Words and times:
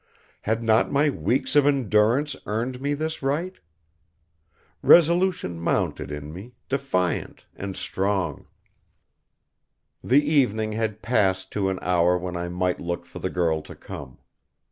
Had 0.41 0.63
not 0.63 0.91
my 0.91 1.11
weeks 1.11 1.55
of 1.55 1.67
endurance 1.67 2.35
earned 2.47 2.81
me 2.81 2.95
this 2.95 3.21
right? 3.21 3.53
Resolution 4.81 5.59
mounted 5.59 6.11
in 6.11 6.33
me, 6.33 6.53
defiant 6.69 7.45
and 7.55 7.77
strong. 7.77 8.47
The 10.03 10.27
evening 10.27 10.71
had 10.71 11.03
passed 11.03 11.51
to 11.51 11.69
an 11.69 11.77
hour 11.83 12.17
when 12.17 12.35
I 12.35 12.47
might 12.49 12.79
look 12.79 13.05
for 13.05 13.19
the 13.19 13.29
girl 13.29 13.61
to 13.61 13.75
come. 13.75 14.17